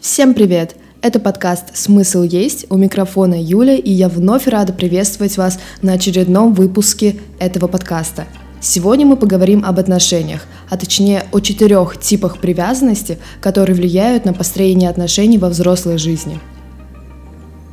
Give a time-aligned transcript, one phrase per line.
[0.00, 0.76] Всем привет!
[1.02, 2.64] Это подкаст «Смысл есть».
[2.70, 8.24] У микрофона Юля, и я вновь рада приветствовать вас на очередном выпуске этого подкаста.
[8.62, 14.88] Сегодня мы поговорим об отношениях, а точнее о четырех типах привязанности, которые влияют на построение
[14.88, 16.40] отношений во взрослой жизни.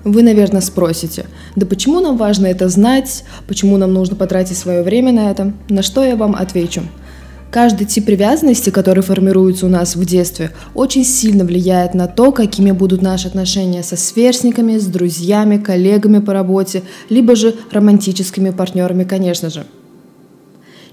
[0.03, 5.13] Вы, наверное, спросите, да почему нам важно это знать, почему нам нужно потратить свое время
[5.13, 5.53] на это?
[5.69, 6.83] На что я вам отвечу–
[7.51, 12.71] Каждый тип привязанности, который формируется у нас в детстве, очень сильно влияет на то, какими
[12.71, 19.49] будут наши отношения со сверстниками, с друзьями, коллегами по работе, либо же романтическими партнерами, конечно
[19.49, 19.65] же.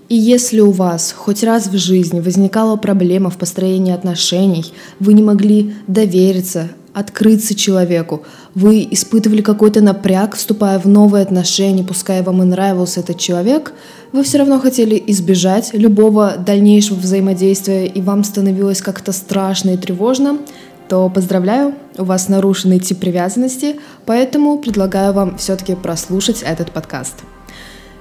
[0.09, 4.65] И если у вас хоть раз в жизни возникала проблема в построении отношений,
[5.01, 8.23] вы не могли довериться, открыться человеку.
[8.55, 13.73] Вы испытывали какой-то напряг, вступая в новые отношения, пускай вам и нравился этот человек,
[14.13, 20.39] вы все равно хотели избежать любого дальнейшего взаимодействия, и вам становилось как-то страшно и тревожно,
[20.89, 27.15] то поздравляю, у вас нарушенный тип привязанности, поэтому предлагаю вам все-таки прослушать этот подкаст.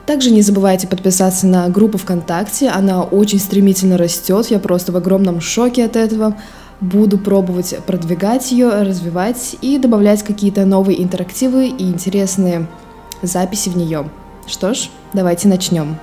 [0.05, 5.39] Также не забывайте подписаться на группу ВКонтакте, она очень стремительно растет, я просто в огромном
[5.39, 6.35] шоке от этого.
[6.81, 12.67] Буду пробовать продвигать ее, развивать и добавлять какие-то новые интерактивы и интересные
[13.21, 14.09] записи в нее.
[14.45, 15.95] Что ж, давайте начнем.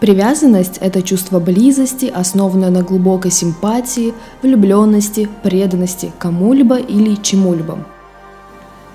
[0.00, 4.12] Привязанность– это чувство близости, основанное на глубокой симпатии,
[4.42, 7.78] влюбленности, преданности кому-либо или чему-либо.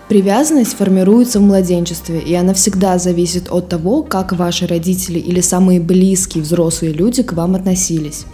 [0.10, 5.80] Привязанность формируется в младенчестве, и она всегда зависит от того, как ваши родители или самые
[5.80, 8.26] близкие взрослые люди к вам относились.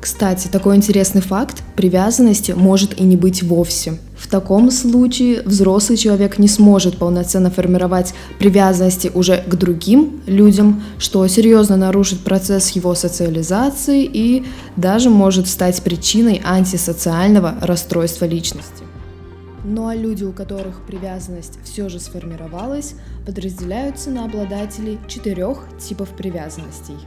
[0.00, 4.00] Кстати, такой интересный факт– привязанности может и не быть вовсе.
[4.18, 11.24] В таком случае взрослый человек не сможет полноценно формировать привязанности уже к другим людям, что
[11.28, 14.44] серьезно нарушит процесс его социализации и
[14.76, 18.83] даже может стать причиной антисоциального расстройства личности.
[19.66, 22.94] Ну а люди, у которых привязанность все же сформировалась,
[23.24, 26.98] подразделяются на обладателей четырех типов привязанностей.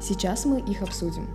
[0.00, 1.28] Сейчас мы их обсудим.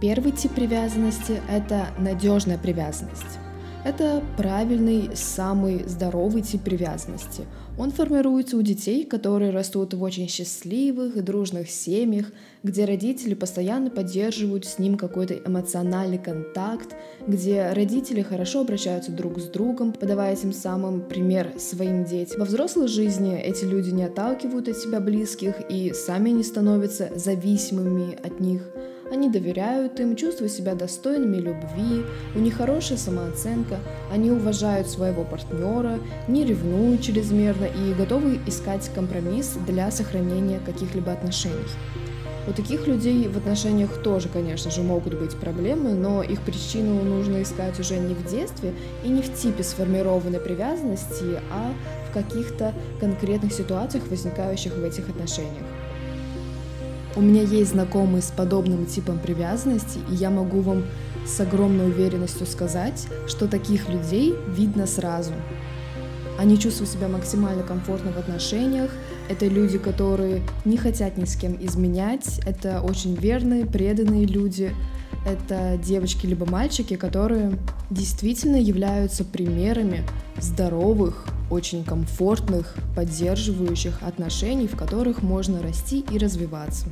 [0.00, 3.38] Первый тип привязанности– это надежная привязанность.
[3.84, 7.44] Это правильный, самый здоровый тип привязанности.
[7.78, 12.26] Он формируется у детей, которые растут в очень счастливых и дружных семьях,
[12.62, 19.44] где родители постоянно поддерживают с ним какой-то эмоциональный контакт, где родители хорошо обращаются друг с
[19.44, 22.40] другом, подавая тем самым пример своим детям.
[22.40, 28.14] Во взрослой жизни эти люди не отталкивают от себя близких и сами не становятся зависимыми
[28.24, 28.62] от них–
[29.10, 33.78] они доверяют им, чувствуют себя достойными любви, у них хорошая самооценка,
[34.12, 41.54] они уважают своего партнера, не ревнуют чрезмерно и готовы искать компромисс для сохранения каких-либо отношений.
[42.48, 47.42] У таких людей в отношениях тоже, конечно же, могут быть проблемы, но их причину нужно
[47.42, 48.72] искать уже не в детстве
[49.04, 51.72] и не в типе сформированной привязанности, а
[52.08, 55.64] в каких-то конкретных ситуациях, возникающих в этих отношениях.
[57.16, 60.84] У меня есть знакомые с подобным типом привязанности, и я могу вам
[61.26, 65.32] с огромной уверенностью сказать, что таких людей видно сразу.
[66.38, 68.90] Они чувствуют себя максимально комфортно в отношениях.
[69.30, 72.40] Это люди, которые не хотят ни с кем изменять.
[72.44, 74.74] Это очень верные, преданные люди.
[75.26, 77.58] Это девочки либо мальчики, которые
[77.90, 80.04] действительно являются примерами
[80.38, 86.86] здоровых, очень комфортных, поддерживающих отношений, в которых можно расти и развиваться.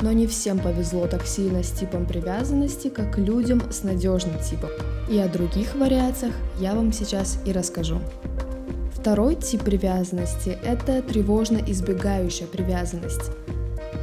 [0.00, 4.70] Но не всем повезло так сильно с типом привязанности, как людям с надежным типом.
[5.10, 7.98] И о других вариациях я вам сейчас и расскажу.
[8.94, 13.30] Второй тип привязанности– это тревожно избегающая привязанность.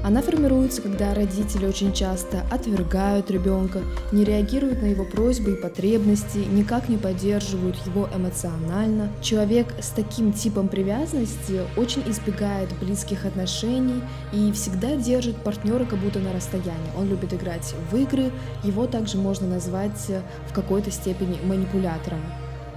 [0.05, 6.37] Она формируется, когда родители очень часто отвергают ребенка, не реагируют на его просьбы и потребности,
[6.37, 9.09] никак не поддерживают его эмоционально.
[9.23, 16.19] Человек с таким типом привязанности очень избегает близких отношений и всегда держит партнера как будто
[16.19, 16.93] на расстоянии.
[16.95, 18.31] Он любит играть в игры,
[18.63, 20.07] его также можно назвать
[20.47, 22.21] в какой-то степени манипулятором.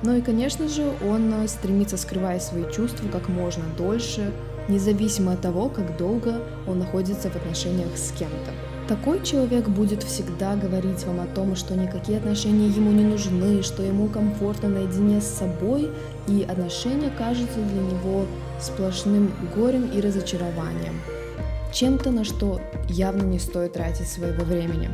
[0.02, 4.32] Ну и, конечно же, он стремится скрывать свои чувства как можно дольше,
[4.68, 8.52] независимо от того, как долго он находится в отношениях с кем-то.
[8.88, 13.82] Такой человек будет всегда говорить вам о том, что никакие отношения ему не нужны, что
[13.82, 15.90] ему комфортно наедине с собой,
[16.26, 18.24] и отношения кажутся для него
[18.58, 21.02] сплошным горем и разочарованием.
[21.70, 24.88] Чем-то, на что явно не стоит тратить своего времени.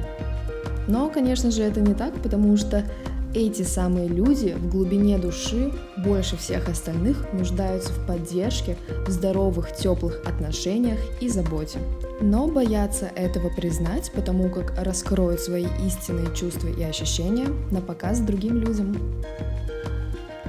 [0.88, 2.85] Но, конечно же, это не так, потому что
[3.34, 8.76] эти самые люди в глубине души больше всех остальных нуждаются в поддержке,
[9.06, 11.78] в здоровых, теплых отношениях и заботе.
[12.20, 18.58] Но боятся этого признать, потому как раскроют свои истинные чувства и ощущения на показ другим
[18.58, 18.96] людям.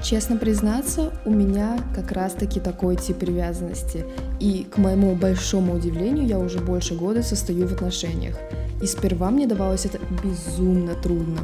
[0.02, 4.04] Честно признаться, у меня как раз-таки такой тип привязанности.
[4.38, 8.36] И, к моему большому удивлению, я уже больше года состою в отношениях.
[8.80, 11.40] И сперва мне давалось это безумно трудно.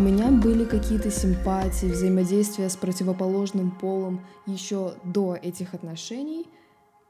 [0.00, 6.46] У меня были какие-то симпатии, взаимодействия с противоположным полом еще до этих отношений–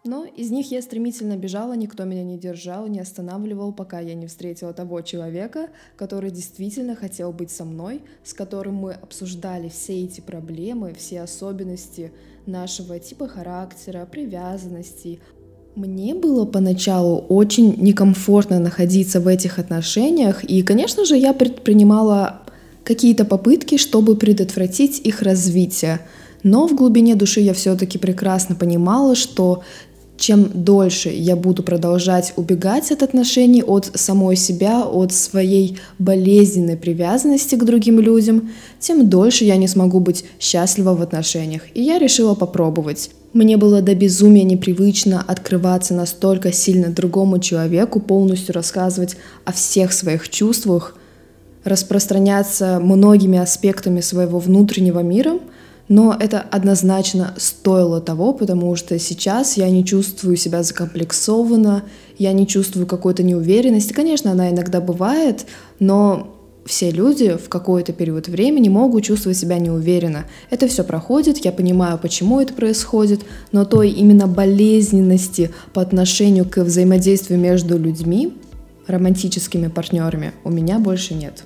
[0.02, 4.28] но из них я стремительно бежала, никто меня не держал, не останавливал, пока я не
[4.28, 10.22] встретила того человека, который действительно хотел быть со мной, с которым мы обсуждали все эти
[10.22, 12.12] проблемы, все особенности
[12.46, 15.20] нашего типа характера, привязанностей.
[15.76, 22.40] Мне было поначалу очень некомфортно находиться в этих отношениях, и, конечно же, я предпринимала
[22.84, 26.00] какие-то попытки, чтобы предотвратить их развитие.
[26.42, 29.62] Но в глубине души я все-таки прекрасно понимала, что
[30.20, 37.54] чем дольше я буду продолжать убегать от отношений, от самой себя, от своей болезненной привязанности
[37.54, 41.62] к другим людям, тем дольше я не смогу быть счастлива в отношениях.
[41.74, 43.10] И я решила попробовать.
[43.32, 49.16] Мне было до безумия непривычно открываться настолько сильно другому человеку, полностью рассказывать
[49.46, 50.96] о всех своих чувствах,
[51.64, 55.38] распространяться многими аспектами своего внутреннего мира—
[55.90, 61.82] но это однозначно стоило того, потому что сейчас я не чувствую себя закомплексованно,
[62.16, 63.92] я не чувствую какой-то неуверенности.
[63.92, 65.46] Конечно, она иногда бывает,
[65.80, 70.26] но все люди в какой-то период времени могут чувствовать себя неуверенно.
[70.50, 76.58] Это все проходит, я понимаю, почему это происходит, но той именно болезненности по отношению к
[76.58, 78.32] взаимодействию между людьми,
[78.86, 81.44] романтическими партнерами, у меня больше нет.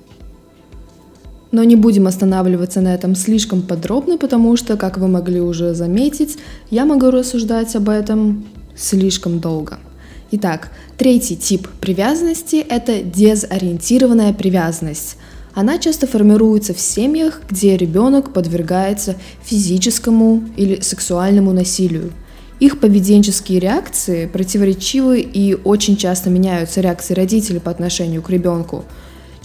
[1.51, 6.37] Но не будем останавливаться на этом слишком подробно, потому что, как вы могли уже заметить,
[6.69, 8.45] я могу рассуждать об этом
[8.75, 9.79] слишком долго.
[10.31, 15.17] Итак, третий тип привязанности– это дезориентированная привязанность.
[15.53, 22.11] Она часто формируется в семьях, где ребенок подвергается физическому или сексуальному насилию.
[22.59, 28.85] Их поведенческие реакции противоречивы и очень часто меняются реакции родителей по отношению к ребенку–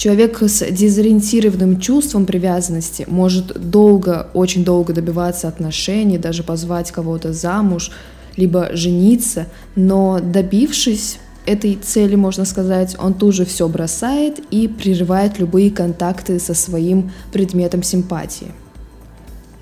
[0.01, 7.91] Человек с дезориентированным чувством привязанности может долго, очень долго добиваться отношений, даже позвать кого-то замуж,
[8.35, 9.47] либо жениться,
[9.77, 16.39] но добившись этой цели, можно сказать, он тут же все бросает и прерывает любые контакты
[16.41, 18.53] со своим предметом симпатии.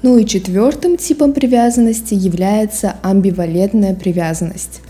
[0.01, 4.81] Ну и четвертым типом привязанности является амбивалентная привязанность.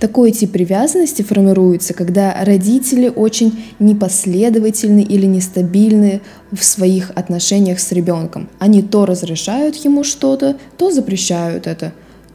[0.00, 6.20] Такой тип привязанности формируется, когда родители очень непоследовательны или нестабильны
[6.50, 8.50] в своих отношениях с ребенком.
[8.58, 11.92] Они то разрешают ему что-то, то запрещают это.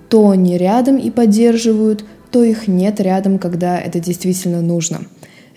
[0.09, 5.01] То они рядом и поддерживают, то их нет рядом, когда это действительно нужно.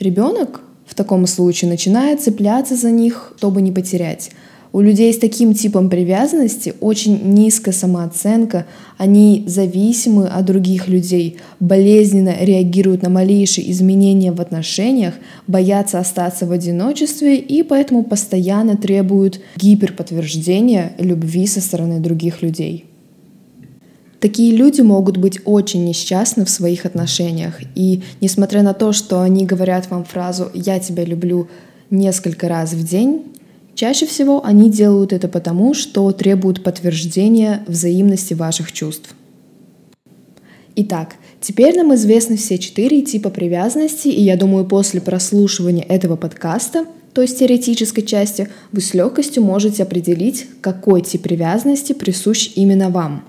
[0.01, 4.31] Ребенок в таком случае начинает цепляться за них, чтобы не потерять.
[4.75, 8.67] У людей с таким типом привязанности очень низкая самооценка,
[8.99, 15.15] они зависимы от других людей, болезненно реагируют на малейшие изменения в отношениях,
[15.47, 22.87] боятся остаться в одиночестве и поэтому постоянно требуют гиперподтверждения любви со стороны других людей.
[24.19, 27.61] Такие люди могут быть очень несчастны в своих отношениях.
[27.77, 31.47] И несмотря на то, что они говорят вам фразу «я тебя люблю»
[31.91, 33.23] несколько раз в день,
[33.75, 39.15] Чаще всего они делают это потому, что требуют подтверждения взаимности ваших чувств.
[40.77, 46.87] Итак, теперь нам известны все четыре типа привязанности, и я думаю, после прослушивания этого подкаста,
[47.13, 53.25] то есть теоретической части, вы с легкостью можете определить, какой тип привязанности присущ именно вам.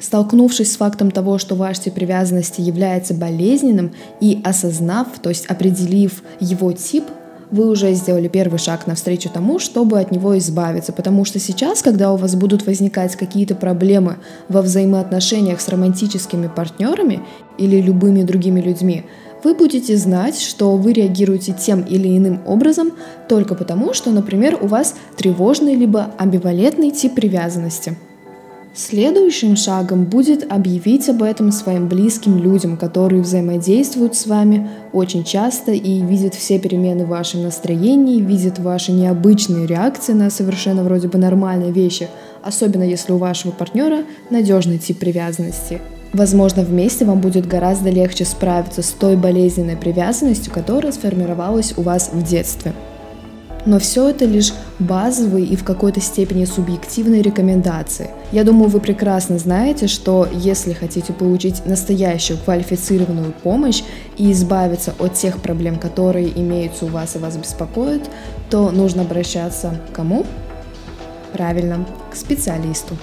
[0.00, 6.22] Столкнувшись с фактом того, что ваш тип привязанности является болезненным и осознав, то есть определив
[6.40, 7.04] его тип,
[7.50, 10.92] вы уже сделали первый шаг навстречу тому, чтобы от него избавиться.
[10.92, 14.16] Потому что сейчас, когда у вас будут возникать какие-то проблемы
[14.48, 17.20] во взаимоотношениях с романтическими партнерами
[17.58, 19.04] или любыми другими людьми,
[19.44, 22.92] вы будете знать, что вы реагируете тем или иным образом
[23.28, 27.96] только потому, что, например, у вас тревожный либо амбивалентный тип привязанности–
[28.78, 35.72] Следующим шагом будет объявить об этом своим близким людям, которые взаимодействуют с вами очень часто
[35.72, 41.18] и видят все перемены в вашем настроении, видят ваши необычные реакции на совершенно вроде бы
[41.18, 42.08] нормальные вещи,
[42.44, 45.80] особенно если у вашего партнера надежный тип привязанности.
[46.12, 52.10] Возможно, вместе вам будет гораздо легче справиться с той болезненной привязанностью, которая сформировалась у вас
[52.12, 52.72] в детстве.
[53.68, 58.08] Но все это лишь базовые и в какой-то степени субъективные рекомендации.
[58.32, 63.82] Я думаю, вы прекрасно знаете, что если хотите получить настоящую квалифицированную помощь
[64.16, 68.08] и избавиться от тех проблем, которые имеются у вас и вас беспокоят,
[68.48, 70.24] то нужно обращаться к кому?
[71.34, 72.96] Правильно, к специалисту.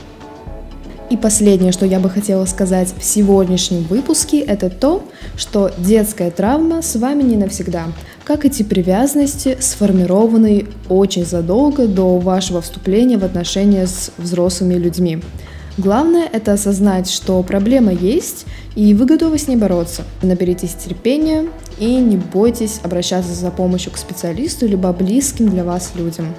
[1.11, 5.03] И последнее, что я бы хотела сказать в сегодняшнем выпуске, это то,
[5.37, 7.85] что детская травма с вами не навсегда,
[8.25, 15.21] как эти привязанности, сформированные очень задолго до вашего вступления в отношения с взрослыми людьми.
[15.77, 20.03] Главное это осознать, что проблема есть, и вы готовы с ней бороться.
[20.23, 21.45] Наберитесь терпения
[21.77, 26.33] и не бойтесь обращаться за помощью к специалисту либо близким для вас людям.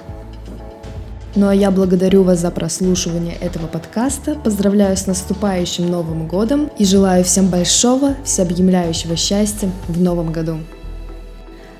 [1.35, 6.83] Ну а я благодарю вас за прослушивание этого подкаста, поздравляю с наступающим Новым Годом и
[6.83, 10.57] желаю всем большого, всеобъемляющего счастья в Новом году.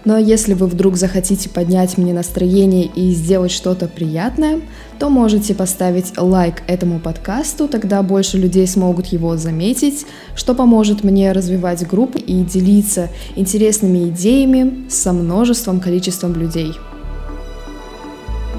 [0.09, 4.61] А если вы вдруг захотите поднять мне настроение и сделать что-то приятное,
[4.99, 11.33] то можете поставить лайк этому подкасту, тогда больше людей смогут его заметить, что поможет мне
[11.33, 16.71] развивать группу и делиться интересными идеями со множеством количеством людей.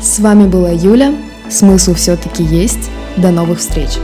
[0.00, 1.14] С вами была Юля.
[1.50, 2.90] Смысл все-таки есть.
[3.16, 3.98] До новых встреч!